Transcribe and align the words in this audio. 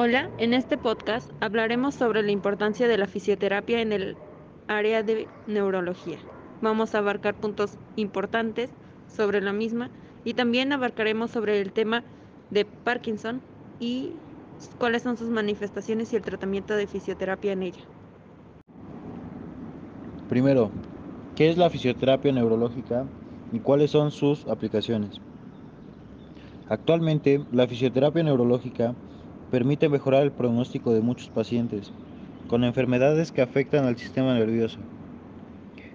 Hola, 0.00 0.30
en 0.38 0.54
este 0.54 0.78
podcast 0.78 1.28
hablaremos 1.40 1.92
sobre 1.92 2.22
la 2.22 2.30
importancia 2.30 2.86
de 2.86 2.96
la 2.96 3.08
fisioterapia 3.08 3.80
en 3.80 3.92
el 3.92 4.16
área 4.68 5.02
de 5.02 5.26
neurología. 5.48 6.18
Vamos 6.62 6.94
a 6.94 6.98
abarcar 6.98 7.34
puntos 7.34 7.76
importantes 7.96 8.70
sobre 9.08 9.40
la 9.40 9.52
misma 9.52 9.90
y 10.24 10.34
también 10.34 10.72
abarcaremos 10.72 11.32
sobre 11.32 11.60
el 11.60 11.72
tema 11.72 12.04
de 12.52 12.64
Parkinson 12.64 13.40
y 13.80 14.12
cuáles 14.78 15.02
son 15.02 15.16
sus 15.16 15.30
manifestaciones 15.30 16.12
y 16.12 16.16
el 16.16 16.22
tratamiento 16.22 16.76
de 16.76 16.86
fisioterapia 16.86 17.50
en 17.50 17.64
ella. 17.64 17.82
Primero, 20.28 20.70
¿qué 21.34 21.50
es 21.50 21.58
la 21.58 21.70
fisioterapia 21.70 22.30
neurológica 22.30 23.04
y 23.52 23.58
cuáles 23.58 23.90
son 23.90 24.12
sus 24.12 24.46
aplicaciones? 24.46 25.20
Actualmente, 26.68 27.40
la 27.50 27.66
fisioterapia 27.66 28.22
neurológica 28.22 28.94
permite 29.50 29.88
mejorar 29.88 30.22
el 30.22 30.32
pronóstico 30.32 30.92
de 30.92 31.00
muchos 31.00 31.30
pacientes 31.30 31.92
con 32.46 32.64
enfermedades 32.64 33.30
que 33.30 33.42
afectan 33.42 33.84
al 33.84 33.96
sistema 33.98 34.34
nervioso. 34.34 34.80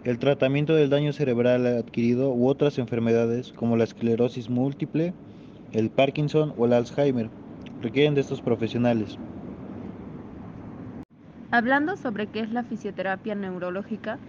El 0.03 0.20
tratamiento 0.20 0.75
del 0.75 0.89
daño 0.89 1.13
cerebral 1.13 1.66
adquirido 1.66 2.31
u 2.34 2.47
otras 2.47 2.77
enfermedades 2.77 3.53
como 3.53 3.77
la 3.77 3.85
esclerosis 3.85 4.49
múltiple, 4.49 5.13
el 5.71 5.89
Parkinson 5.89 6.53
o 6.58 6.66
el 6.66 6.73
Alzheimer 6.73 7.31
requieren 7.81 8.13
de 8.13 8.21
estos 8.21 8.41
profesionales. 8.41 9.17
Hablando 11.52 11.95
sobre 11.97 12.27
qué 12.27 12.39
es 12.41 12.52
la 12.52 12.63
fisioterapia 12.63 13.35
neurológica, 13.35 14.20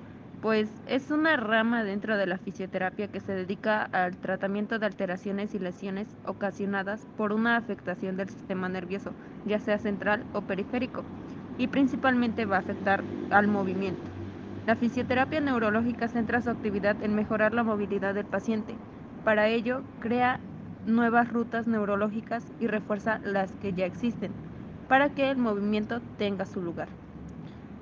pues 0.45 0.69
es 0.87 1.11
una 1.11 1.39
rama 1.39 1.85
dentro 1.85 2.19
de 2.19 2.27
la 2.27 2.37
fisioterapia 2.37 3.09
que 3.09 3.19
se 3.19 3.33
dedica 3.33 3.85
al 3.93 4.15
tratamiento 4.19 4.79
de 4.79 4.85
alteraciones 4.85 5.55
y 5.55 5.59
lesiones 5.59 6.07
ocasionadas 6.27 7.01
por 7.17 7.33
una 7.33 7.57
afectación 7.57 8.19
del 8.19 8.29
sistema 8.29 8.69
nervioso, 8.69 9.11
ya 9.47 9.59
sea 9.59 9.79
central 9.79 10.23
o 10.35 10.43
periférico, 10.43 11.03
y 11.57 11.69
principalmente 11.69 12.45
va 12.45 12.57
a 12.57 12.59
afectar 12.59 13.03
al 13.31 13.49
movimiento. 13.49 14.03
La 14.67 14.77
fisioterapia 14.77 15.41
neurológica 15.41 16.09
centra 16.09 16.43
su 16.43 16.51
actividad 16.51 17.03
en 17.03 17.15
mejorar 17.15 17.55
la 17.55 17.63
movilidad 17.63 18.13
del 18.13 18.27
paciente. 18.27 18.75
Para 19.25 19.49
ello, 19.49 19.81
crea 19.99 20.41
nuevas 20.85 21.33
rutas 21.33 21.67
neurológicas 21.67 22.45
y 22.61 22.67
refuerza 22.67 23.19
las 23.25 23.51
que 23.63 23.73
ya 23.73 23.87
existen, 23.87 24.31
para 24.89 25.09
que 25.09 25.31
el 25.31 25.39
movimiento 25.39 26.03
tenga 26.19 26.45
su 26.45 26.61
lugar. 26.61 26.89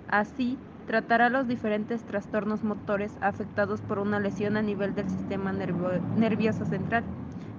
Así, 0.07 0.57
tratará 0.87 1.29
los 1.29 1.49
diferentes 1.49 2.03
trastornos 2.03 2.63
motores 2.63 3.13
afectados 3.21 3.81
por 3.81 3.99
una 3.99 4.21
lesión 4.21 4.57
a 4.57 4.63
nivel 4.63 4.95
del 4.95 5.09
sistema 5.09 5.53
nervioso 5.53 6.65
central. 6.67 7.05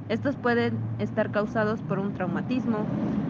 Estos 0.10 0.36
pueden 0.36 0.78
estar 1.00 1.32
causados 1.32 1.82
por 1.82 1.98
un 2.00 2.14
traumatismo, 2.14 2.80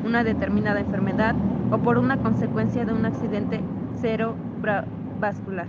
una 0.06 0.24
determinada 0.24 0.80
enfermedad 0.80 1.36
o 1.72 1.78
por 1.78 1.98
una 1.98 2.18
consecuencia 2.18 2.84
de 2.84 2.94
un 2.94 3.06
accidente 3.06 3.62
cerebrovascular. 4.02 5.68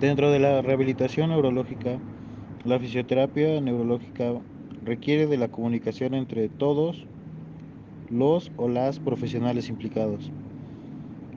Dentro 0.00 0.30
de 0.30 0.38
la 0.38 0.62
rehabilitación 0.62 1.30
neurológica, 1.30 1.98
la 2.64 2.78
fisioterapia 2.78 3.60
neurológica 3.60 4.32
requiere 4.84 5.26
de 5.26 5.36
la 5.36 5.48
comunicación 5.48 6.14
entre 6.14 6.48
todos 6.48 7.04
los 8.10 8.52
o 8.56 8.68
las 8.68 9.00
profesionales 9.00 9.68
implicados. 9.68 10.30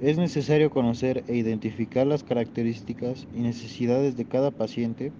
Es 0.01 0.17
necesario 0.17 0.71
conocer 0.71 1.23
e 1.27 1.35
identificar 1.35 2.07
las 2.07 2.23
características 2.23 3.27
y 3.35 3.41
necesidades 3.41 4.17
de 4.17 4.25
cada 4.25 4.49
paciente 4.49 5.11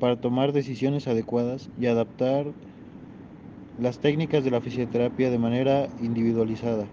para 0.00 0.20
tomar 0.20 0.52
decisiones 0.52 1.06
adecuadas 1.06 1.70
y 1.78 1.86
adaptar 1.86 2.52
las 3.78 4.00
técnicas 4.00 4.42
de 4.42 4.50
la 4.50 4.60
fisioterapia 4.60 5.30
de 5.30 5.38
manera 5.38 5.88
individualizada. 6.00 6.88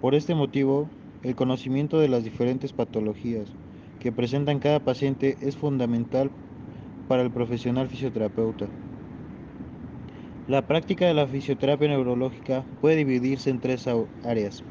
Por 0.00 0.14
este 0.14 0.36
motivo, 0.36 0.88
el 1.24 1.34
conocimiento 1.34 1.98
de 1.98 2.08
las 2.08 2.22
diferentes 2.22 2.72
patologías 2.72 3.48
que 3.98 4.12
presentan 4.12 4.60
cada 4.60 4.78
paciente 4.78 5.36
es 5.40 5.56
fundamental 5.56 6.30
para 7.08 7.22
el 7.22 7.32
profesional 7.32 7.88
fisioterapeuta. 7.88 8.66
La 10.46 10.68
práctica 10.68 11.06
de 11.06 11.14
la 11.14 11.26
fisioterapia 11.26 11.88
neurológica 11.88 12.64
puede 12.80 12.94
dividirse 12.94 13.50
en 13.50 13.58
tres 13.58 13.88
áreas. 14.22 14.62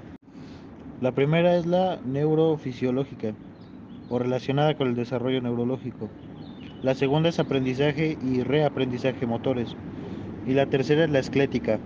La 1.01 1.13
primera 1.13 1.55
es 1.55 1.65
la 1.65 1.97
neurofisiológica 2.03 3.33
o 4.09 4.19
relacionada 4.19 4.75
con 4.75 4.89
el 4.89 4.95
desarrollo 4.95 5.41
neurológico. 5.41 6.09
La 6.83 6.93
segunda 6.93 7.29
es 7.29 7.39
aprendizaje 7.39 8.17
y 8.21 8.43
reaprendizaje 8.43 9.25
motores. 9.25 9.77
Y 10.45 10.53
la 10.53 10.65
tercera 10.65 11.05
es 11.05 11.09
la 11.09 11.19
esclética. 11.19 11.79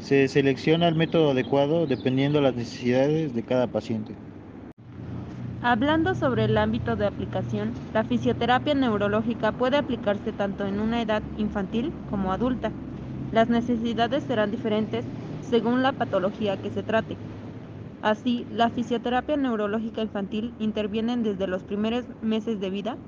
Se 0.00 0.26
selecciona 0.26 0.88
el 0.88 0.96
método 0.96 1.30
adecuado 1.30 1.86
dependiendo 1.86 2.38
de 2.38 2.44
las 2.44 2.56
necesidades 2.56 3.36
de 3.36 3.42
cada 3.44 3.68
paciente. 3.68 4.14
Hablando 5.62 6.16
sobre 6.16 6.44
el 6.44 6.58
ámbito 6.58 6.96
de 6.96 7.06
aplicación, 7.06 7.72
la 7.92 8.02
fisioterapia 8.02 8.74
neurológica 8.74 9.52
puede 9.52 9.76
aplicarse 9.76 10.32
tanto 10.32 10.66
en 10.66 10.80
una 10.80 11.00
edad 11.00 11.22
infantil 11.38 11.92
como 12.10 12.32
adulta. 12.32 12.72
Las 13.30 13.48
necesidades 13.48 14.24
serán 14.24 14.50
diferentes 14.50 15.04
según 15.40 15.84
la 15.84 15.92
patología 15.92 16.56
que 16.56 16.70
se 16.70 16.82
trate. 16.82 17.16
Así, 18.04 18.44
la 18.52 18.68
fisioterapia 18.68 19.34
neurológica 19.38 20.02
infantil 20.02 20.52
interviene 20.58 21.16
desde 21.16 21.46
los 21.46 21.62
primeros 21.62 22.04
meses 22.20 22.60
de 22.60 22.68
vida 22.68 22.98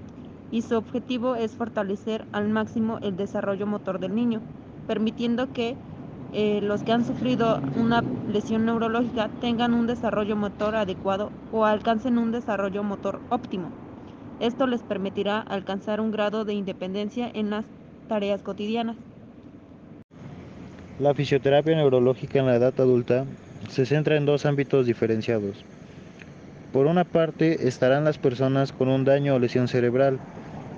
y 0.50 0.62
su 0.62 0.74
objetivo 0.74 1.36
es 1.36 1.50
fortalecer 1.52 2.24
al 2.32 2.48
máximo 2.48 2.98
el 3.02 3.14
desarrollo 3.14 3.66
motor 3.66 4.00
del 4.00 4.14
niño, 4.14 4.40
permitiendo 4.86 5.52
que 5.52 5.76
eh, 6.32 6.62
los 6.62 6.82
que 6.82 6.92
han 6.92 7.04
sufrido 7.04 7.60
una 7.78 8.02
lesión 8.32 8.64
neurológica 8.64 9.28
tengan 9.42 9.74
un 9.74 9.86
desarrollo 9.86 10.34
motor 10.34 10.74
adecuado 10.76 11.30
o 11.52 11.66
alcancen 11.66 12.16
un 12.16 12.32
desarrollo 12.32 12.82
motor 12.82 13.20
óptimo. 13.28 13.68
Esto 14.40 14.66
les 14.66 14.80
permitirá 14.80 15.40
alcanzar 15.40 16.00
un 16.00 16.10
grado 16.10 16.46
de 16.46 16.54
independencia 16.54 17.30
en 17.34 17.50
las 17.50 17.66
tareas 18.08 18.40
cotidianas. 18.40 18.96
La 21.00 21.12
fisioterapia 21.12 21.76
neurológica 21.76 22.38
en 22.38 22.46
la 22.46 22.56
edad 22.56 22.72
adulta 22.80 23.26
se 23.68 23.86
centra 23.86 24.16
en 24.16 24.26
dos 24.26 24.46
ámbitos 24.46 24.86
diferenciados. 24.86 25.64
Por 26.72 26.86
una 26.86 27.04
parte 27.04 27.68
estarán 27.68 28.04
las 28.04 28.18
personas 28.18 28.72
con 28.72 28.88
un 28.88 29.04
daño 29.04 29.34
o 29.34 29.38
lesión 29.38 29.68
cerebral, 29.68 30.18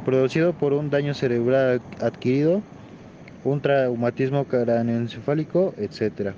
producido 0.05 0.53
por 0.53 0.73
un 0.73 0.91
daño 0.91 1.15
cerebral 1.15 1.81
adquirido, 2.01 2.63
un 3.45 3.61
traumatismo 3.61 4.45
cráneoencefálico, 4.45 5.75
etc. 5.79 6.33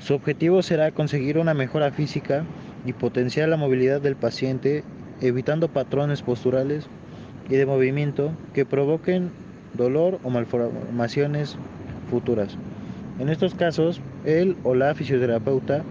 Su 0.00 0.14
objetivo 0.14 0.62
será 0.62 0.90
conseguir 0.90 1.38
una 1.38 1.54
mejora 1.54 1.90
física 1.90 2.44
y 2.86 2.92
potenciar 2.92 3.48
la 3.48 3.56
movilidad 3.56 4.00
del 4.00 4.16
paciente, 4.16 4.84
evitando 5.20 5.68
patrones 5.68 6.22
posturales 6.22 6.86
y 7.50 7.56
de 7.56 7.66
movimiento 7.66 8.32
que 8.54 8.64
provoquen 8.64 9.30
dolor 9.74 10.18
o 10.22 10.30
malformaciones 10.30 11.56
futuras. 12.10 12.56
En 13.18 13.28
estos 13.28 13.54
casos, 13.54 14.00
él 14.24 14.56
o 14.62 14.74
la 14.74 14.94
fisioterapeuta 14.94 15.82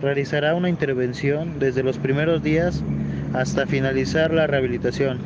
realizará 0.00 0.54
una 0.54 0.68
intervención 0.68 1.58
desde 1.58 1.82
los 1.82 1.98
primeros 1.98 2.42
días 2.42 2.82
hasta 3.34 3.66
finalizar 3.66 4.32
la 4.32 4.46
rehabilitación. 4.46 5.18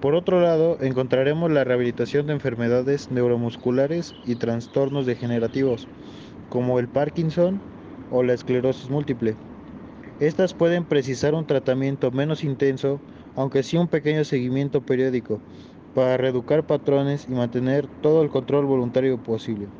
Por 0.00 0.14
otro 0.14 0.40
lado, 0.40 0.78
encontraremos 0.80 1.50
la 1.50 1.64
rehabilitación 1.64 2.26
de 2.26 2.32
enfermedades 2.32 3.10
neuromusculares 3.10 4.14
y 4.24 4.36
trastornos 4.36 5.04
degenerativos, 5.04 5.88
como 6.48 6.78
el 6.78 6.88
Parkinson 6.88 7.60
o 8.10 8.22
la 8.22 8.32
esclerosis 8.32 8.88
múltiple. 8.88 9.34
Estas 10.20 10.54
pueden 10.54 10.84
precisar 10.84 11.34
un 11.34 11.46
tratamiento 11.46 12.10
menos 12.10 12.44
intenso, 12.44 13.00
aunque 13.36 13.62
sí 13.62 13.76
un 13.76 13.88
pequeño 13.88 14.24
seguimiento 14.24 14.80
periódico, 14.80 15.40
para 15.92 16.16
reeducar 16.16 16.66
patrones 16.66 17.28
y 17.28 17.32
mantener 17.34 17.88
todo 17.88 18.22
el 18.22 18.30
control 18.30 18.66
voluntario 18.66 19.22
posible. 19.22 19.72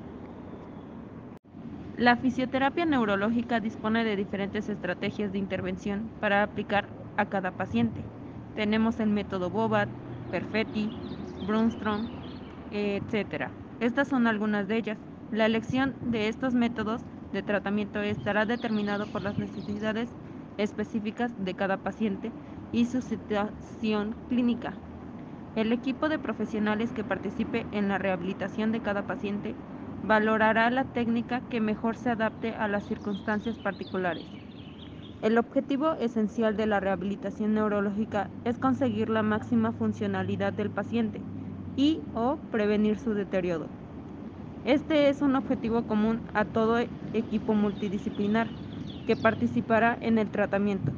La 1.94 2.16
fisioterapia 2.16 2.84
neurológica 2.86 3.60
dispone 3.60 4.04
de 4.04 4.16
diferentes 4.16 4.68
estrategias 4.68 5.32
de 5.32 5.38
intervención 5.38 6.12
para 6.18 6.42
aplicar 6.42 6.92
a 7.16 7.26
cada 7.26 7.52
paciente. 7.52 8.10
Tenemos 8.54 9.00
el 9.00 9.10
método 9.10 9.50
Bobat, 9.50 9.90
Perfetti, 10.30 10.96
Brunstrom, 11.40 12.10
etc. 12.70 13.54
Estas 13.78 14.08
son 14.08 14.26
algunas 14.26 14.66
de 14.68 14.76
ellas. 14.78 14.98
La 15.30 15.46
elección 15.46 15.96
de 16.00 16.28
estos 16.28 16.54
métodos 16.54 17.02
de 17.32 17.42
tratamiento 17.42 18.00
estará 18.02 18.46
determinado 18.46 19.10
por 19.10 19.22
las 19.22 19.38
necesidades 19.38 20.16
específicas 20.56 21.32
de 21.36 21.54
cada 21.54 21.82
paciente 21.82 22.34
y 22.70 22.86
su 22.86 23.02
situación 23.02 24.16
clínica. 24.28 24.80
El 25.56 25.72
equipo 25.72 26.08
de 26.08 26.18
profesionales 26.18 26.92
que 26.92 27.02
participe 27.02 27.66
en 27.72 27.88
la 27.88 27.98
rehabilitación 27.98 28.70
de 28.70 28.80
cada 28.80 29.02
paciente 29.02 29.54
valorará 30.02 30.70
la 30.70 30.84
técnica 30.84 31.40
que 31.48 31.60
mejor 31.60 31.96
se 31.96 32.10
adapte 32.10 32.54
a 32.54 32.68
las 32.68 32.84
circunstancias 32.84 33.58
particulares. 33.58 34.24
El 35.22 35.36
objetivo 35.38 35.94
esencial 35.94 36.56
de 36.56 36.66
la 36.66 36.80
rehabilitación 36.80 37.54
neurológica 37.54 38.30
es 38.44 38.58
conseguir 38.58 39.10
la 39.10 39.22
máxima 39.22 39.72
funcionalidad 39.72 40.52
del 40.52 40.70
paciente 40.70 41.20
y 41.76 42.00
o 42.14 42.38
prevenir 42.50 42.98
su 42.98 43.12
deterioro. 43.12 43.66
Este 44.64 45.08
es 45.08 45.20
un 45.20 45.36
objetivo 45.36 45.86
común 45.86 46.22
a 46.32 46.44
todo 46.44 46.78
equipo 47.12 47.54
multidisciplinar 47.54 48.46
que 49.06 49.16
participará 49.16 49.98
en 50.00 50.18
el 50.18 50.30
tratamiento. 50.30 50.92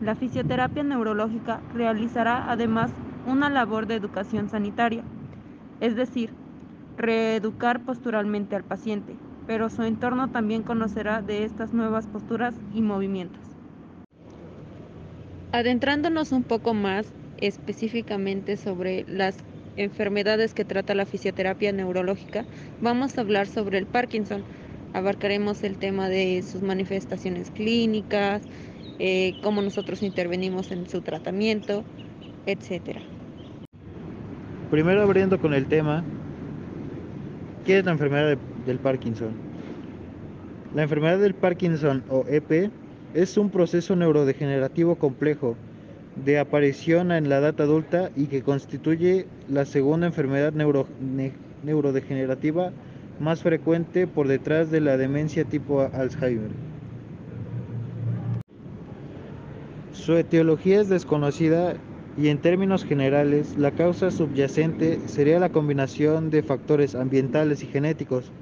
La 0.00 0.14
fisioterapia 0.14 0.82
neurológica 0.82 1.60
realizará 1.72 2.50
además 2.50 2.90
una 3.26 3.50
labor 3.50 3.86
de 3.86 3.94
educación 3.94 4.48
sanitaria, 4.48 5.02
es 5.80 5.96
decir, 5.96 6.30
reeducar 6.96 7.84
posturalmente 7.84 8.56
al 8.56 8.64
paciente, 8.64 9.14
pero 9.46 9.70
su 9.70 9.82
entorno 9.82 10.30
también 10.30 10.62
conocerá 10.62 11.22
de 11.22 11.44
estas 11.44 11.72
nuevas 11.72 12.06
posturas 12.06 12.54
y 12.74 12.82
movimientos. 12.82 13.40
Adentrándonos 15.52 16.32
un 16.32 16.42
poco 16.42 16.74
más 16.74 17.06
específicamente 17.38 18.56
sobre 18.56 19.04
las 19.08 19.36
enfermedades 19.76 20.54
que 20.54 20.64
trata 20.64 20.94
la 20.94 21.06
fisioterapia 21.06 21.72
neurológica, 21.72 22.44
vamos 22.80 23.16
a 23.16 23.22
hablar 23.22 23.46
sobre 23.46 23.78
el 23.78 23.86
Parkinson. 23.86 24.44
Abarcaremos 24.92 25.62
el 25.64 25.78
tema 25.78 26.08
de 26.08 26.42
sus 26.42 26.62
manifestaciones 26.62 27.50
clínicas, 27.50 28.42
eh, 28.98 29.34
cómo 29.42 29.62
nosotros 29.62 30.02
intervenimos 30.02 30.72
en 30.72 30.88
su 30.88 31.02
tratamiento, 31.02 31.84
etcétera. 32.48 33.00
Primero 34.70 35.02
abriendo 35.02 35.38
con 35.38 35.52
el 35.52 35.66
tema, 35.66 36.02
¿qué 37.64 37.78
es 37.78 37.84
la 37.84 37.92
enfermedad 37.92 38.28
de, 38.28 38.38
del 38.66 38.78
Parkinson? 38.78 39.32
La 40.74 40.82
enfermedad 40.82 41.18
del 41.18 41.34
Parkinson 41.34 42.02
o 42.08 42.24
EP 42.26 42.70
es 43.14 43.36
un 43.36 43.50
proceso 43.50 43.96
neurodegenerativo 43.96 44.96
complejo 44.96 45.56
de 46.24 46.38
aparición 46.38 47.12
en 47.12 47.28
la 47.28 47.38
edad 47.38 47.60
adulta 47.60 48.10
y 48.16 48.26
que 48.26 48.42
constituye 48.42 49.26
la 49.48 49.66
segunda 49.66 50.06
enfermedad 50.06 50.52
neuro, 50.52 50.86
ne, 51.00 51.32
neurodegenerativa 51.62 52.72
más 53.20 53.42
frecuente 53.42 54.06
por 54.06 54.26
detrás 54.26 54.70
de 54.70 54.80
la 54.80 54.96
demencia 54.96 55.44
tipo 55.44 55.82
Alzheimer. 55.92 56.50
Su 59.92 60.14
etiología 60.14 60.80
es 60.80 60.88
desconocida 60.88 61.74
y 62.18 62.28
en 62.30 62.40
términos 62.40 62.84
generales 62.84 63.56
la 63.56 63.70
causa 63.70 64.10
subyacente 64.10 65.06
sería 65.06 65.38
la 65.38 65.50
combinación 65.50 66.30
de 66.30 66.42
factores 66.42 66.96
ambientales 66.96 67.62
y 67.62 67.68
genéticos. 67.68 68.34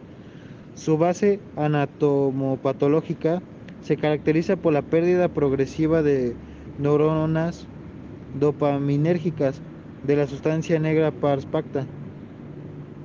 Su 0.73 0.97
base 0.97 1.43
anatomopatológica 1.57 3.43
se 3.81 3.99
caracteriza 3.99 4.57
por 4.57 4.73
la 4.73 4.81
pérdida 4.81 5.29
progresiva 5.29 6.03
de 6.03 6.39
neuronas 6.79 7.69
dopaminérgicas 8.33 9.63
de 10.03 10.17
la 10.17 10.27
sustancia 10.27 10.79
negra 10.81 11.13
pars 11.13 11.45
pacta 11.45 11.87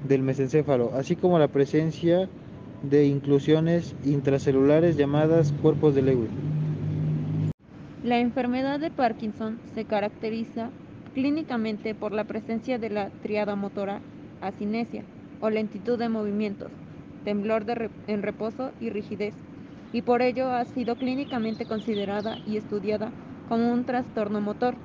del 0.04 0.24
mesencéfalo, 0.24 0.94
así 0.96 1.18
como 1.18 1.38
la 1.38 1.50
presencia 1.50 2.30
de 2.82 3.06
inclusiones 3.08 3.98
intracelulares 4.02 4.96
llamadas 4.96 5.52
cuerpos 5.52 5.96
de 5.96 6.02
Lewy. 6.04 6.50
La 8.03 8.18
enfermedad 8.18 8.80
de 8.80 8.89
Parkinson 8.89 9.59
se 9.75 9.86
caracteriza 9.86 10.71
clínicamente 11.13 11.94
por 11.94 12.13
la 12.13 12.24
presencia 12.24 12.80
de 12.80 12.89
la 12.89 13.12
triada 13.21 13.56
motora 13.56 14.01
asinesia 14.39 15.06
o 15.39 15.51
lentitud 15.51 16.00
de 16.00 16.09
movimientos, 16.09 16.71
temblor 17.24 17.63
en 18.07 18.24
reposo 18.24 18.71
y 18.80 18.89
rigidez, 18.89 19.36
y 19.92 20.01
por 20.01 20.24
ello 20.24 20.50
ha 20.50 20.65
sido 20.65 20.95
clínicamente 20.95 21.68
considerada 21.68 22.39
y 22.48 22.57
estudiada 22.57 23.12
como 23.48 23.71
un 23.71 23.86
trastorno 23.86 24.42
motor. 24.42 24.77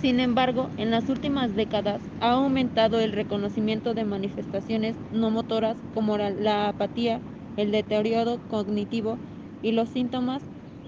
Sin 0.00 0.20
embargo, 0.20 0.70
en 0.76 0.92
las 0.92 1.08
últimas 1.08 1.56
décadas 1.56 2.00
ha 2.20 2.30
aumentado 2.34 3.00
el 3.00 3.10
reconocimiento 3.10 3.92
de 3.92 4.04
manifestaciones 4.04 4.94
no 5.10 5.30
motoras 5.30 5.76
como 5.94 6.16
la 6.16 6.68
apatía, 6.68 7.20
el 7.56 7.72
deterioro 7.72 8.38
cognitivo 8.48 9.18
y 9.62 9.72
los 9.72 9.88
síntomas 9.88 10.42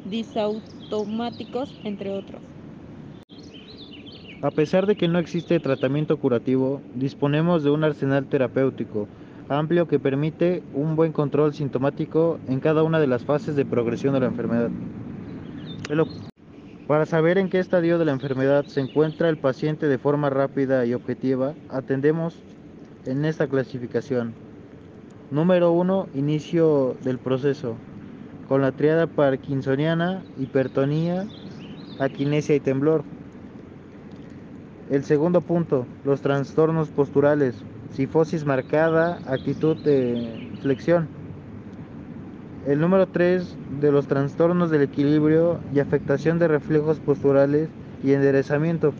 disautomáticos, 0.04 1.78
entre 1.84 2.10
otros. 2.10 2.40
A 4.42 4.50
pesar 4.50 4.86
de 4.86 4.96
que 4.96 5.06
no 5.06 5.18
existe 5.18 5.60
tratamiento 5.60 6.16
curativo, 6.16 6.80
disponemos 6.94 7.62
de 7.62 7.70
un 7.70 7.84
arsenal 7.84 8.26
terapéutico 8.26 9.06
amplio 9.48 9.86
que 9.86 9.98
permite 9.98 10.62
un 10.74 10.96
buen 10.96 11.12
control 11.12 11.54
sintomático 11.54 12.38
en 12.48 12.60
cada 12.60 12.82
una 12.82 13.00
de 13.00 13.06
las 13.06 13.24
fases 13.24 13.54
de 13.54 13.64
progresión 13.64 14.14
de 14.14 14.20
la 14.20 14.26
enfermedad. 14.26 14.70
Para 16.86 17.06
saber 17.06 17.38
en 17.38 17.48
qué 17.48 17.58
estadio 17.58 17.98
de 17.98 18.04
la 18.04 18.12
enfermedad 18.12 18.64
se 18.66 18.80
encuentra 18.80 19.28
el 19.28 19.36
paciente 19.36 19.86
de 19.86 19.98
forma 19.98 20.30
rápida 20.30 20.84
y 20.86 20.94
objetiva, 20.94 21.54
atendemos 21.68 22.36
en 23.06 23.24
esta 23.24 23.46
clasificación. 23.46 24.34
Número 25.30 25.72
1. 25.72 26.08
Inicio 26.14 26.96
del 27.02 27.18
proceso 27.18 27.76
con 28.48 28.62
la 28.62 28.72
triada 28.72 29.06
parkinsoniana, 29.06 30.22
hipertonía, 30.38 31.26
aquinesia 31.98 32.54
y 32.54 32.60
temblor. 32.60 33.04
El 34.90 35.04
segundo 35.04 35.40
punto, 35.40 35.86
los 36.04 36.20
trastornos 36.20 36.88
posturales, 36.88 37.54
sifosis 37.92 38.44
marcada, 38.44 39.18
actitud 39.26 39.76
de 39.76 40.50
flexión. 40.60 41.08
El 42.66 42.80
número 42.80 43.06
3 43.06 43.56
de 43.80 43.90
los 43.90 44.06
trastornos 44.06 44.70
del 44.70 44.82
equilibrio 44.82 45.58
y 45.74 45.80
afectación 45.80 46.38
de 46.38 46.48
reflejos 46.48 47.00
posturales 47.00 47.68
y 48.04 48.12
enderezamiento. 48.12 48.92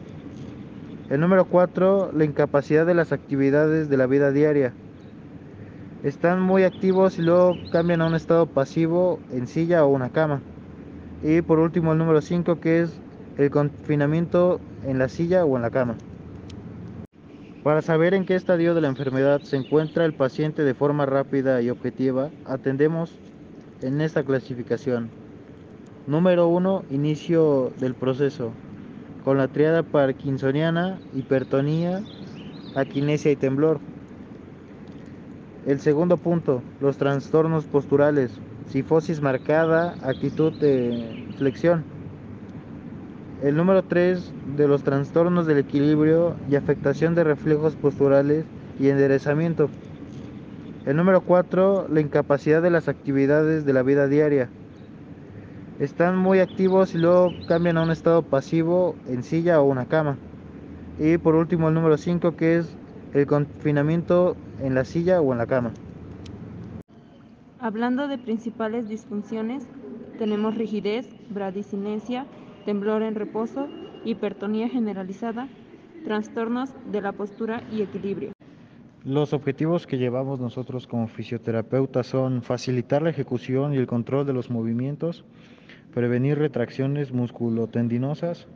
El 1.10 1.20
número 1.20 1.44
4, 1.44 2.10
la 2.14 2.24
incapacidad 2.24 2.86
de 2.86 2.94
las 2.94 3.12
actividades 3.12 3.88
de 3.88 3.96
la 3.96 4.06
vida 4.06 4.30
diaria 4.30 4.72
están 6.02 6.40
muy 6.42 6.64
activos 6.64 7.18
y 7.18 7.22
luego 7.22 7.56
cambian 7.70 8.02
a 8.02 8.06
un 8.06 8.14
estado 8.14 8.46
pasivo 8.46 9.20
en 9.30 9.46
silla 9.46 9.84
o 9.84 9.88
una 9.88 10.10
cama. 10.10 10.40
Y 11.22 11.42
por 11.42 11.58
último 11.58 11.92
el 11.92 11.98
número 11.98 12.20
5 12.20 12.60
que 12.60 12.82
es 12.82 13.00
el 13.38 13.50
confinamiento 13.50 14.60
en 14.84 14.98
la 14.98 15.08
silla 15.08 15.44
o 15.44 15.56
en 15.56 15.62
la 15.62 15.70
cama. 15.70 15.96
Para 17.62 17.80
saber 17.80 18.12
en 18.14 18.26
qué 18.26 18.34
estadio 18.34 18.74
de 18.74 18.80
la 18.80 18.88
enfermedad 18.88 19.40
se 19.42 19.56
encuentra 19.56 20.04
el 20.04 20.14
paciente 20.14 20.64
de 20.64 20.74
forma 20.74 21.06
rápida 21.06 21.62
y 21.62 21.70
objetiva, 21.70 22.30
atendemos 22.44 23.14
en 23.82 24.00
esta 24.00 24.24
clasificación. 24.24 25.10
Número 26.08 26.48
1. 26.48 26.84
Inicio 26.90 27.72
del 27.78 27.94
proceso. 27.94 28.50
Con 29.24 29.38
la 29.38 29.46
triada 29.46 29.84
parkinsoniana, 29.84 30.98
hipertonía, 31.14 32.02
aquinesia 32.74 33.30
y 33.30 33.36
temblor. 33.36 33.78
El 35.64 35.78
segundo 35.78 36.16
punto, 36.16 36.60
los 36.80 36.96
trastornos 36.96 37.66
posturales, 37.66 38.32
sifosis 38.66 39.20
marcada, 39.20 39.94
actitud 40.02 40.52
de 40.54 41.28
flexión. 41.38 41.84
El 43.44 43.56
número 43.56 43.84
3 43.84 44.32
de 44.56 44.66
los 44.66 44.82
trastornos 44.82 45.46
del 45.46 45.58
equilibrio 45.58 46.34
y 46.50 46.56
afectación 46.56 47.14
de 47.14 47.22
reflejos 47.22 47.76
posturales 47.76 48.44
y 48.80 48.88
enderezamiento. 48.88 49.70
El 50.84 50.96
número 50.96 51.20
4, 51.20 51.86
la 51.88 52.00
incapacidad 52.00 52.60
de 52.60 52.70
las 52.70 52.88
actividades 52.88 53.64
de 53.64 53.72
la 53.72 53.84
vida 53.84 54.08
diaria. 54.08 54.48
Están 55.78 56.18
muy 56.18 56.40
activos 56.40 56.92
y 56.92 56.98
luego 56.98 57.30
cambian 57.46 57.78
a 57.78 57.82
un 57.84 57.92
estado 57.92 58.22
pasivo 58.22 58.96
en 59.06 59.22
silla 59.22 59.60
o 59.60 59.64
una 59.64 59.86
cama. 59.86 60.16
Y 60.98 61.18
por 61.18 61.36
último 61.36 61.68
el 61.68 61.74
número 61.74 61.96
5 61.96 62.34
que 62.34 62.58
es 62.58 62.76
el 63.14 63.26
confinamiento 63.26 64.36
en 64.62 64.74
la 64.74 64.84
silla 64.84 65.20
o 65.20 65.32
en 65.32 65.38
la 65.38 65.46
cama. 65.46 65.72
Hablando 67.58 68.08
de 68.08 68.18
principales 68.18 68.88
disfunciones, 68.88 69.64
tenemos 70.18 70.56
rigidez, 70.56 71.08
bradicinesia, 71.30 72.26
temblor 72.64 73.02
en 73.02 73.14
reposo, 73.14 73.68
hipertonía 74.04 74.68
generalizada, 74.68 75.48
trastornos 76.04 76.70
de 76.90 77.00
la 77.00 77.12
postura 77.12 77.62
y 77.72 77.82
equilibrio. 77.82 78.32
Los 79.04 79.32
objetivos 79.32 79.86
que 79.86 79.98
llevamos 79.98 80.38
nosotros 80.38 80.86
como 80.86 81.08
fisioterapeutas 81.08 82.06
son 82.06 82.42
facilitar 82.42 83.02
la 83.02 83.10
ejecución 83.10 83.74
y 83.74 83.76
el 83.76 83.86
control 83.86 84.26
de 84.26 84.32
los 84.32 84.48
movimientos, 84.48 85.24
prevenir 85.92 86.38
retracciones 86.38 87.12
musculotendinosas, 87.12 88.46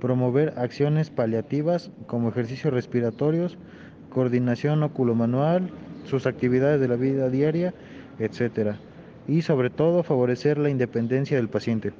promover 0.00 0.54
acciones 0.56 1.10
paliativas 1.10 1.90
como 2.06 2.28
ejercicios 2.28 2.72
respiratorios, 2.72 3.58
coordinación 4.10 4.82
oculomanual, 4.82 5.70
sus 6.04 6.26
actividades 6.26 6.80
de 6.80 6.88
la 6.88 6.96
vida 6.96 7.30
diaria, 7.30 7.72
etc. 8.18 8.76
Y 9.26 9.42
sobre 9.42 9.70
todo 9.70 10.02
favorecer 10.02 10.58
la 10.58 10.70
independencia 10.70 11.36
del 11.36 11.48
paciente. 11.48 11.92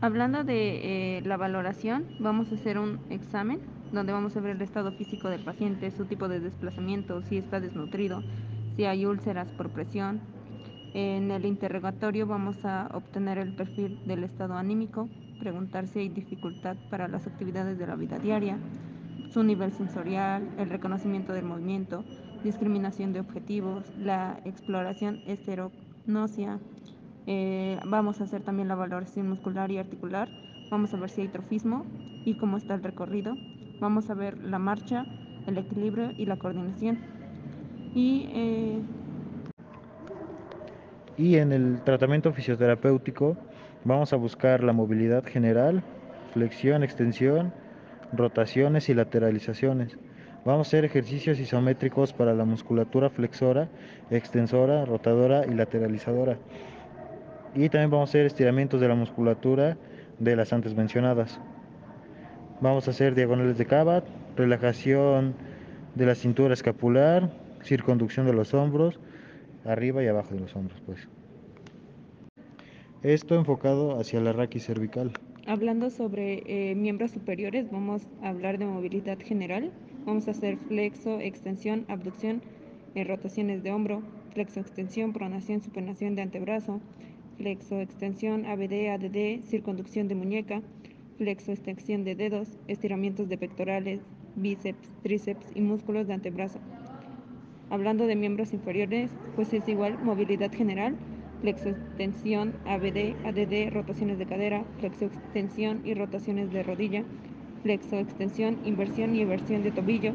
Hablando 0.00 0.44
de 0.44 1.18
eh, 1.18 1.22
la 1.24 1.36
valoración, 1.36 2.04
vamos 2.20 2.50
a 2.52 2.54
hacer 2.54 2.78
un 2.78 3.00
examen 3.10 3.60
donde 3.92 4.12
vamos 4.12 4.36
a 4.36 4.40
ver 4.40 4.56
el 4.56 4.62
estado 4.62 4.92
físico 4.92 5.28
del 5.28 5.42
paciente, 5.42 5.90
su 5.90 6.04
tipo 6.04 6.28
de 6.28 6.40
desplazamiento, 6.40 7.22
si 7.22 7.38
está 7.38 7.58
desnutrido, 7.58 8.22
si 8.76 8.84
hay 8.84 9.06
úlceras 9.06 9.48
por 9.52 9.70
presión. 9.70 10.20
En 10.94 11.30
el 11.30 11.44
interrogatorio 11.44 12.26
vamos 12.26 12.64
a 12.64 12.88
obtener 12.94 13.38
el 13.38 13.54
perfil 13.54 13.98
del 14.06 14.24
estado 14.24 14.54
anímico, 14.54 15.08
preguntar 15.40 15.86
si 15.88 16.00
hay 16.00 16.08
dificultad 16.08 16.76
para 16.90 17.08
las 17.08 17.26
actividades 17.26 17.78
de 17.78 17.86
la 17.86 17.96
vida 17.96 18.18
diaria, 18.18 18.58
su 19.30 19.42
nivel 19.42 19.72
sensorial, 19.72 20.48
el 20.58 20.70
reconocimiento 20.70 21.32
del 21.32 21.44
movimiento, 21.44 22.04
discriminación 22.42 23.12
de 23.12 23.20
objetivos, 23.20 23.84
la 23.98 24.40
exploración 24.44 25.20
esterognosia. 25.26 26.58
Eh, 27.26 27.78
vamos 27.84 28.20
a 28.20 28.24
hacer 28.24 28.42
también 28.42 28.68
la 28.68 28.74
valoración 28.74 29.28
muscular 29.28 29.70
y 29.70 29.78
articular. 29.78 30.28
Vamos 30.70 30.94
a 30.94 30.96
ver 30.96 31.10
si 31.10 31.22
hay 31.22 31.28
trofismo 31.28 31.84
y 32.24 32.36
cómo 32.38 32.56
está 32.56 32.74
el 32.74 32.82
recorrido. 32.82 33.34
Vamos 33.80 34.10
a 34.10 34.14
ver 34.14 34.38
la 34.38 34.58
marcha, 34.58 35.04
el 35.46 35.58
equilibrio 35.58 36.12
y 36.16 36.26
la 36.26 36.36
coordinación. 36.36 36.98
Y, 37.94 38.28
eh... 38.32 38.82
y 41.16 41.36
en 41.36 41.52
el 41.52 41.82
tratamiento 41.82 42.32
fisioterapéutico 42.32 43.36
vamos 43.84 44.12
a 44.12 44.16
buscar 44.16 44.62
la 44.62 44.72
movilidad 44.72 45.24
general, 45.24 45.82
flexión, 46.32 46.82
extensión, 46.82 47.52
rotaciones 48.12 48.88
y 48.88 48.94
lateralizaciones. 48.94 49.98
Vamos 50.44 50.66
a 50.66 50.70
hacer 50.70 50.84
ejercicios 50.84 51.38
isométricos 51.38 52.12
para 52.12 52.34
la 52.34 52.44
musculatura 52.44 53.10
flexora, 53.10 53.68
extensora, 54.10 54.84
rotadora 54.84 55.44
y 55.46 55.54
lateralizadora. 55.54 56.38
Y 57.54 57.68
también 57.68 57.90
vamos 57.90 58.08
a 58.08 58.12
hacer 58.12 58.26
estiramientos 58.26 58.80
de 58.80 58.88
la 58.88 58.94
musculatura 58.94 59.76
de 60.18 60.36
las 60.36 60.52
antes 60.52 60.74
mencionadas. 60.74 61.40
Vamos 62.60 62.88
a 62.88 62.92
hacer 62.92 63.14
diagonales 63.14 63.58
de 63.58 63.66
Cabat, 63.66 64.04
relajación 64.36 65.34
de 65.94 66.06
la 66.06 66.14
cintura 66.14 66.54
escapular, 66.54 67.30
circunducción 67.62 68.26
de 68.26 68.32
los 68.32 68.54
hombros, 68.54 68.98
arriba 69.64 70.02
y 70.02 70.06
abajo 70.06 70.34
de 70.34 70.40
los 70.40 70.56
hombros, 70.56 70.80
pues. 70.86 71.08
Esto 73.02 73.36
enfocado 73.36 74.00
hacia 74.00 74.20
la 74.20 74.32
raquis 74.32 74.66
cervical. 74.66 75.12
Hablando 75.48 75.88
sobre 75.88 76.42
eh, 76.44 76.74
miembros 76.74 77.12
superiores, 77.12 77.70
vamos 77.70 78.06
a 78.20 78.28
hablar 78.28 78.58
de 78.58 78.66
movilidad 78.66 79.18
general. 79.18 79.72
Vamos 80.04 80.28
a 80.28 80.32
hacer 80.32 80.58
flexo, 80.58 81.20
extensión, 81.20 81.86
abducción, 81.88 82.42
eh, 82.94 83.02
rotaciones 83.04 83.62
de 83.62 83.72
hombro, 83.72 84.02
flexo, 84.34 84.60
extensión, 84.60 85.14
pronación, 85.14 85.62
supinación 85.62 86.16
de 86.16 86.20
antebrazo, 86.20 86.82
flexo, 87.38 87.80
extensión, 87.80 88.44
ABD, 88.44 88.90
ADD, 88.90 89.42
circunducción 89.46 90.06
de 90.06 90.16
muñeca, 90.16 90.60
flexo, 91.16 91.50
extensión 91.50 92.04
de 92.04 92.14
dedos, 92.14 92.58
estiramientos 92.66 93.30
de 93.30 93.38
pectorales, 93.38 94.00
bíceps, 94.36 94.90
tríceps 95.02 95.46
y 95.54 95.62
músculos 95.62 96.08
de 96.08 96.12
antebrazo. 96.12 96.58
Hablando 97.70 98.06
de 98.06 98.16
miembros 98.16 98.52
inferiores, 98.52 99.10
pues 99.34 99.54
es 99.54 99.66
igual 99.66 99.98
movilidad 100.04 100.52
general, 100.52 100.94
flexo 101.40 101.68
extensión, 101.68 102.54
ABD, 102.66 103.14
ADD, 103.24 103.72
rotaciones 103.72 104.18
de 104.18 104.26
cadera, 104.26 104.64
flexo 104.78 105.06
extensión 105.06 105.80
y 105.84 105.94
rotaciones 105.94 106.52
de 106.52 106.62
rodilla, 106.62 107.04
flexo 107.62 107.96
extensión, 107.96 108.58
inversión 108.64 109.14
y 109.14 109.20
inversión 109.20 109.62
de 109.62 109.70
tobillo, 109.70 110.12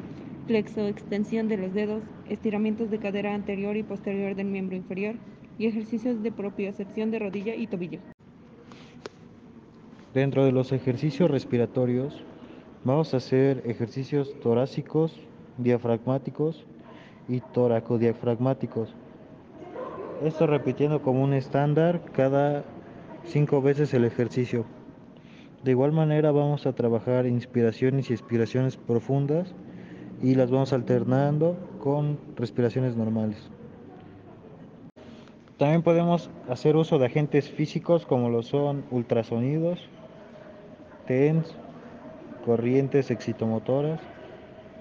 flexo 0.48 0.88
extensión 0.88 1.48
de 1.48 1.58
los 1.58 1.74
dedos, 1.74 2.04
estiramientos 2.30 2.90
de 2.92 3.00
cadera 3.00 3.34
anterior 3.34 3.78
y 3.78 3.84
posterior 3.84 4.36
del 4.36 4.48
miembro 4.48 4.76
inferior 4.76 5.16
y 5.58 5.68
ejercicios 5.68 6.22
de 6.22 6.32
propiocepción 6.32 7.12
de 7.12 7.20
rodilla 7.20 7.56
y 7.56 7.68
tobillo. 7.68 8.00
Dentro 10.14 10.46
de 10.46 10.52
los 10.52 10.72
ejercicios 10.72 11.32
respiratorios 11.32 12.24
vamos 12.84 13.14
a 13.14 13.18
hacer 13.18 13.64
ejercicios 13.66 14.38
torácicos, 14.42 15.20
diafragmáticos 15.58 16.66
y 17.28 17.40
toracodiafragmáticos 17.40 18.94
esto 20.26 20.48
repitiendo 20.48 21.02
como 21.02 21.24
un 21.24 21.34
estándar 21.34 22.02
cada 22.14 22.64
cinco 23.26 23.62
veces 23.62 23.94
el 23.94 24.06
ejercicio. 24.06 24.66
De 25.64 25.72
igual 25.72 25.92
manera 25.92 26.32
vamos 26.32 26.66
a 26.66 26.74
trabajar 26.74 27.26
inspiraciones 27.26 28.10
y 28.10 28.14
expiraciones 28.14 28.78
profundas 28.78 29.54
y 30.22 30.36
las 30.36 30.52
vamos 30.52 30.74
alternando 30.74 31.58
con 31.80 32.18
respiraciones 32.36 32.96
normales. 32.96 33.50
También 35.58 35.84
podemos 35.84 36.30
hacer 36.50 36.76
uso 36.76 37.00
de 37.00 37.06
agentes 37.06 37.50
físicos 37.50 38.06
como 38.06 38.30
lo 38.30 38.44
son 38.44 38.84
ultrasonidos, 38.92 39.88
TENS, 41.08 41.56
corrientes 42.46 43.12
excitomotoras, 43.12 44.00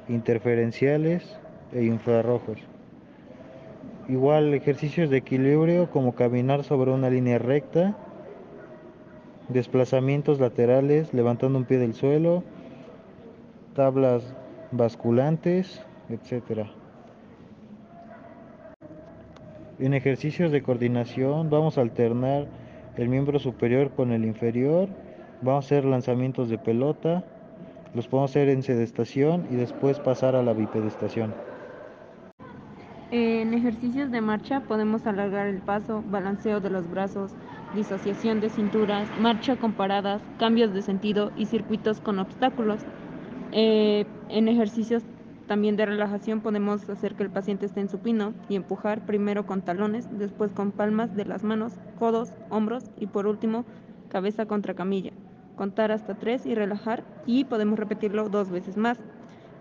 interferenciales 0.08 1.38
e 1.72 1.84
infrarrojos. 1.84 2.58
Igual 4.08 4.52
ejercicios 4.52 5.10
de 5.10 5.18
equilibrio 5.18 5.88
como 5.90 6.14
caminar 6.14 6.64
sobre 6.64 6.90
una 6.90 7.08
línea 7.08 7.38
recta, 7.38 7.96
desplazamientos 9.48 10.40
laterales 10.40 11.14
levantando 11.14 11.58
un 11.58 11.64
pie 11.64 11.78
del 11.78 11.94
suelo, 11.94 12.42
tablas 13.74 14.34
basculantes, 14.72 15.84
etc. 16.08 16.66
En 19.78 19.94
ejercicios 19.94 20.50
de 20.50 20.62
coordinación 20.62 21.48
vamos 21.48 21.78
a 21.78 21.82
alternar 21.82 22.48
el 22.96 23.08
miembro 23.08 23.38
superior 23.38 23.90
con 23.90 24.10
el 24.10 24.24
inferior, 24.24 24.88
vamos 25.42 25.64
a 25.64 25.66
hacer 25.66 25.84
lanzamientos 25.84 26.50
de 26.50 26.58
pelota, 26.58 27.24
los 27.94 28.08
podemos 28.08 28.32
hacer 28.32 28.48
en 28.48 28.64
sedestación 28.64 29.46
y 29.50 29.54
después 29.54 30.00
pasar 30.00 30.34
a 30.34 30.42
la 30.42 30.54
bipedestación. 30.54 31.51
En 33.14 33.52
ejercicios 33.52 34.10
de 34.10 34.22
marcha 34.22 34.60
podemos 34.60 35.06
alargar 35.06 35.46
el 35.46 35.60
paso, 35.60 36.02
balanceo 36.06 36.60
de 36.60 36.70
los 36.70 36.88
brazos, 36.90 37.30
disociación 37.74 38.40
de 38.40 38.48
cinturas, 38.48 39.06
marcha 39.20 39.56
con 39.56 39.74
paradas, 39.74 40.22
cambios 40.38 40.72
de 40.72 40.80
sentido 40.80 41.30
y 41.36 41.44
circuitos 41.44 42.00
con 42.00 42.18
obstáculos. 42.18 42.80
Eh, 43.52 44.06
en 44.30 44.48
ejercicios 44.48 45.02
también 45.46 45.76
de 45.76 45.84
relajación 45.84 46.40
podemos 46.40 46.88
hacer 46.88 47.14
que 47.14 47.24
el 47.24 47.28
paciente 47.28 47.66
esté 47.66 47.80
en 47.80 47.90
supino 47.90 48.32
y 48.48 48.56
empujar 48.56 49.04
primero 49.04 49.44
con 49.44 49.60
talones, 49.60 50.08
después 50.18 50.50
con 50.52 50.72
palmas 50.72 51.14
de 51.14 51.26
las 51.26 51.44
manos, 51.44 51.74
codos, 51.98 52.32
hombros 52.48 52.84
y 52.98 53.08
por 53.08 53.26
último 53.26 53.66
cabeza 54.08 54.46
contra 54.46 54.72
camilla. 54.72 55.12
Contar 55.54 55.92
hasta 55.92 56.14
tres 56.14 56.46
y 56.46 56.54
relajar 56.54 57.04
y 57.26 57.44
podemos 57.44 57.78
repetirlo 57.78 58.30
dos 58.30 58.48
veces 58.48 58.78
más. 58.78 58.98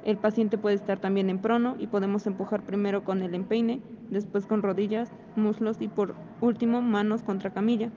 El 0.03 0.17
paciente 0.17 0.58
puede 0.58 0.75
estar 0.75 1.00
también 1.00 1.29
en 1.29 1.39
prono 1.39 1.75
y 1.77 1.88
podemos 1.88 2.25
empujar 2.25 2.63
primero 2.63 3.03
con 3.03 3.22
el 3.22 3.36
empeine, 3.36 3.81
después 4.10 4.48
con 4.48 4.63
rodillas, 4.63 5.12
muslos 5.36 5.79
y 5.79 5.88
por 5.88 6.15
último 6.41 6.81
manos 6.81 7.22
contra 7.22 7.51
camilla. 7.51 7.91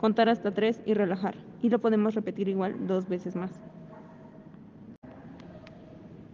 Contar 0.00 0.30
hasta 0.30 0.52
tres 0.52 0.80
y 0.86 0.94
relajar. 0.94 1.34
Y 1.60 1.68
lo 1.68 1.78
podemos 1.78 2.14
repetir 2.14 2.48
igual 2.48 2.86
dos 2.86 3.08
veces 3.08 3.36
más. 3.36 3.52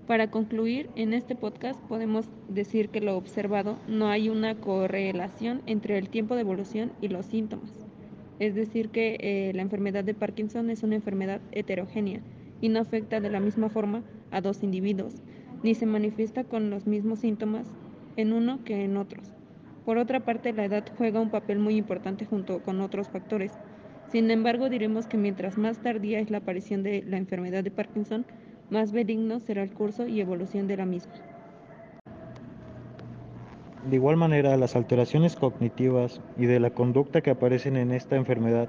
Para 0.06 0.30
concluir, 0.30 0.88
en 0.95 1.12
este 1.12 1.35
podcast 1.35 1.80
podemos 1.88 2.26
decir 2.49 2.90
que 2.90 3.00
lo 3.00 3.16
observado 3.16 3.76
no 3.88 4.06
hay 4.06 4.28
una 4.28 4.54
correlación 4.54 5.62
entre 5.66 5.99
el 5.99 6.09
tiempo 6.09 6.37
de 6.37 6.42
evolución 6.42 6.92
y 7.00 7.09
los 7.09 7.26
síntomas. 7.26 7.85
Es 8.38 8.54
decir, 8.54 8.90
que 8.90 9.16
eh, 9.18 9.52
la 9.52 9.62
enfermedad 9.62 10.04
de 10.04 10.14
Parkinson 10.14 10.71
es 10.71 10.85
una 10.85 10.95
enfermedad 10.95 11.40
heterogénea 11.50 12.21
y 12.61 12.68
no 12.68 12.78
afecta 12.78 13.21
de 13.21 13.30
la 13.30 13.40
misma 13.40 13.68
forma 13.68 14.04
a 14.30 14.40
dos 14.40 14.62
individuos, 14.62 15.14
ni 15.62 15.75
se 15.75 15.87
manifiesta 15.87 16.45
con 16.45 16.71
los 16.71 16.87
mismos 16.87 17.21
síntomas 17.21 17.66
en 18.16 18.33
uno 18.33 18.61
que 18.64 18.85
en 18.85 18.97
otros. 18.97 19.33
Por 19.85 19.99
otra 19.99 20.21
parte, 20.21 20.52
la 20.52 20.64
edad 20.64 20.85
juega 20.97 21.21
un 21.21 21.30
papel 21.30 21.59
muy 21.59 21.76
importante 21.76 22.25
junto 22.25 22.61
con 22.62 22.80
otros 22.80 23.09
factores. 23.09 23.52
Sin 24.11 24.30
embargo, 24.30 24.68
diremos 24.68 25.06
que 25.06 25.16
mientras 25.16 25.59
más 25.59 25.78
tardía 25.78 26.18
es 26.18 26.30
la 26.30 26.38
aparición 26.38 26.83
de 26.83 27.04
la 27.06 27.18
enfermedad 27.18 27.62
de 27.62 27.71
Parkinson, 27.71 28.25
más 28.71 28.92
benigno 28.92 29.38
será 29.38 29.62
el 29.62 29.73
curso 29.73 30.06
y 30.06 30.21
evolución 30.21 30.66
de 30.66 30.76
la 30.76 30.87
misma. 30.87 31.12
De 33.88 33.95
igual 33.95 34.16
manera, 34.16 34.56
las 34.56 34.75
alteraciones 34.75 35.37
cognitivas 35.37 36.21
y 36.37 36.47
de 36.47 36.59
la 36.59 36.71
conducta 36.71 37.21
que 37.21 37.30
aparecen 37.30 37.76
en 37.76 37.92
esta 37.92 38.16
enfermedad 38.16 38.68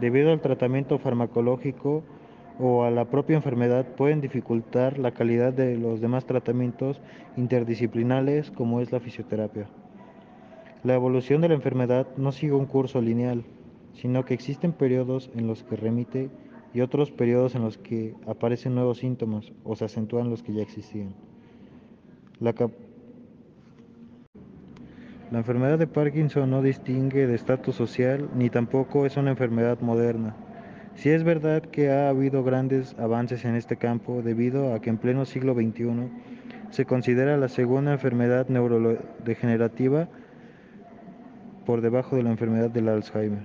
debido 0.00 0.32
al 0.32 0.40
tratamiento 0.40 0.98
farmacológico 0.98 2.02
o 2.58 2.84
a 2.84 2.90
la 2.90 3.04
propia 3.06 3.36
enfermedad 3.36 3.86
pueden 3.96 4.20
dificultar 4.20 4.98
la 4.98 5.12
calidad 5.12 5.52
de 5.52 5.76
los 5.76 6.00
demás 6.00 6.24
tratamientos 6.24 7.00
interdisciplinares 7.36 8.50
como 8.50 8.80
es 8.80 8.92
la 8.92 9.00
fisioterapia. 9.00 9.68
La 10.82 10.94
evolución 10.94 11.40
de 11.40 11.48
la 11.48 11.54
enfermedad 11.54 12.06
no 12.16 12.32
sigue 12.32 12.52
un 12.52 12.66
curso 12.66 13.00
lineal, 13.00 13.44
sino 13.94 14.24
que 14.24 14.34
existen 14.34 14.72
periodos 14.72 15.30
en 15.34 15.46
los 15.46 15.64
que 15.64 15.76
remite 15.76 16.30
y 16.72 16.80
otros 16.80 17.10
periodos 17.10 17.54
en 17.54 17.62
los 17.62 17.78
que 17.78 18.14
aparecen 18.26 18.74
nuevos 18.74 18.98
síntomas 18.98 19.52
o 19.64 19.76
se 19.76 19.84
acentúan 19.84 20.30
los 20.30 20.42
que 20.42 20.52
ya 20.52 20.62
existían. 20.62 21.14
La, 22.38 22.54
la 25.30 25.38
enfermedad 25.38 25.78
de 25.78 25.86
Parkinson 25.86 26.50
no 26.50 26.62
distingue 26.62 27.26
de 27.26 27.34
estatus 27.34 27.74
social 27.74 28.28
ni 28.34 28.50
tampoco 28.50 29.06
es 29.06 29.16
una 29.16 29.30
enfermedad 29.30 29.80
moderna. 29.80 30.36
Si 30.96 31.10
es 31.10 31.24
verdad 31.24 31.62
que 31.62 31.90
ha 31.90 32.08
habido 32.08 32.42
grandes 32.42 32.96
avances 32.98 33.44
en 33.44 33.54
este 33.54 33.76
campo 33.76 34.22
debido 34.22 34.74
a 34.74 34.80
que 34.80 34.90
en 34.90 34.96
pleno 34.96 35.26
siglo 35.26 35.54
XXI 35.54 36.08
se 36.70 36.86
considera 36.86 37.36
la 37.36 37.48
segunda 37.48 37.92
enfermedad 37.92 38.48
neurodegenerativa 38.48 40.08
por 41.66 41.82
debajo 41.82 42.16
de 42.16 42.22
la 42.22 42.30
enfermedad 42.30 42.70
del 42.70 42.88
Alzheimer. 42.88 43.44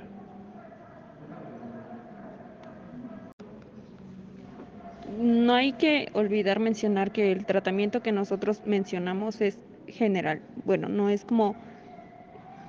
No 5.20 5.54
hay 5.54 5.74
que 5.74 6.10
olvidar 6.14 6.60
mencionar 6.60 7.12
que 7.12 7.32
el 7.32 7.46
tratamiento 7.46 8.02
que 8.02 8.14
nosotros 8.14 8.62
mencionamos 8.66 9.42
es 9.42 9.60
general. 9.88 10.42
Bueno, 10.66 10.88
no 10.88 11.10
es 11.10 11.26
como... 11.26 11.56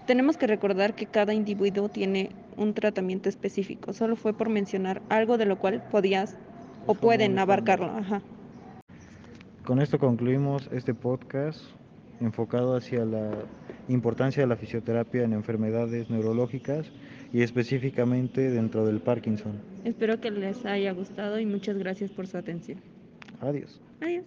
Tenemos 0.07 0.37
que 0.37 0.47
recordar 0.47 0.95
que 0.95 1.07
cada 1.07 1.33
individuo 1.33 1.89
tiene 1.89 2.31
un 2.57 2.75
tratamiento 2.75 3.29
específico. 3.29 3.93
Solo 3.93 4.17
fue 4.17 4.33
por 4.33 4.49
mencionar 4.49 5.01
algo 5.09 5.39
de 5.39 5.47
lo 5.47 5.59
cual 5.59 5.83
podías 5.91 6.37
o 6.87 6.95
pueden 6.95 7.39
abarcarlo. 7.39 7.87
Ajá. 7.87 8.23
Con 9.65 9.81
esto 9.81 9.99
concluimos 9.99 10.69
este 10.73 10.93
podcast 10.93 11.61
enfocado 12.21 12.77
hacia 12.77 13.05
la 13.05 13.31
importancia 13.89 14.43
de 14.43 14.49
la 14.49 14.57
fisioterapia 14.57 15.23
en 15.23 15.33
enfermedades 15.33 16.11
neurológicas 16.11 16.91
y 17.33 17.43
específicamente 17.43 18.51
dentro 18.51 18.85
del 18.85 19.01
Parkinson. 19.01 19.53
Espero 19.85 20.21
que 20.21 20.31
les 20.31 20.65
haya 20.65 20.93
gustado 20.93 21.39
y 21.39 21.47
muchas 21.47 21.79
gracias 21.79 22.11
por 22.11 22.27
su 22.27 22.37
atención. 22.37 22.79
Adiós. 23.41 23.81
Adiós. 24.01 24.25